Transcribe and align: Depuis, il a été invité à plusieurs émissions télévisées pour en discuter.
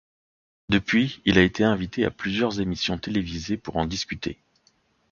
Depuis, 0.69 1.21
il 1.25 1.37
a 1.37 1.43
été 1.43 1.63
invité 1.63 2.05
à 2.05 2.09
plusieurs 2.09 2.59
émissions 2.59 2.97
télévisées 2.97 3.55
pour 3.57 3.77
en 3.77 3.85
discuter. 3.85 4.39